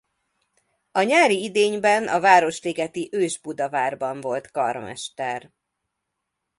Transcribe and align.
A 0.91 1.01
nyári 1.01 1.43
idényben 1.43 2.07
a 2.07 2.19
városligeti 2.19 3.09
Ős-Budavárban 3.11 4.21
volt 4.21 4.51
karmester. 4.51 5.51